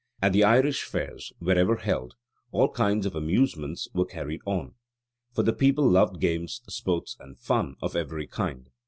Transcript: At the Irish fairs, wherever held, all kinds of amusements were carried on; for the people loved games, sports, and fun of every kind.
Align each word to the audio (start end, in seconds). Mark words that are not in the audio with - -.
At 0.19 0.33
the 0.33 0.43
Irish 0.43 0.81
fairs, 0.81 1.31
wherever 1.37 1.75
held, 1.75 2.15
all 2.51 2.71
kinds 2.71 3.05
of 3.05 3.13
amusements 3.15 3.87
were 3.93 4.07
carried 4.07 4.41
on; 4.47 4.73
for 5.31 5.43
the 5.43 5.53
people 5.53 5.87
loved 5.87 6.19
games, 6.19 6.61
sports, 6.69 7.15
and 7.19 7.37
fun 7.37 7.75
of 7.83 7.95
every 7.95 8.25
kind. 8.25 8.71